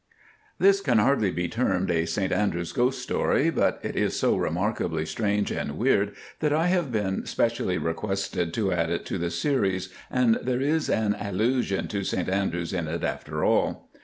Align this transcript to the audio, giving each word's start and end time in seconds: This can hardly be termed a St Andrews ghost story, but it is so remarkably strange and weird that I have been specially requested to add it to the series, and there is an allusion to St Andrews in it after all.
This 0.57 0.81
can 0.81 0.97
hardly 0.97 1.29
be 1.29 1.47
termed 1.47 1.91
a 1.91 2.07
St 2.07 2.31
Andrews 2.31 2.71
ghost 2.71 2.99
story, 3.03 3.51
but 3.51 3.79
it 3.83 3.95
is 3.95 4.17
so 4.19 4.35
remarkably 4.35 5.05
strange 5.05 5.51
and 5.51 5.77
weird 5.77 6.15
that 6.39 6.51
I 6.51 6.69
have 6.69 6.91
been 6.91 7.27
specially 7.27 7.77
requested 7.77 8.51
to 8.55 8.71
add 8.73 8.89
it 8.89 9.05
to 9.05 9.19
the 9.19 9.29
series, 9.29 9.93
and 10.09 10.39
there 10.41 10.59
is 10.59 10.89
an 10.89 11.15
allusion 11.21 11.87
to 11.89 12.03
St 12.03 12.29
Andrews 12.29 12.73
in 12.73 12.87
it 12.87 13.03
after 13.03 13.43
all. 13.45 13.91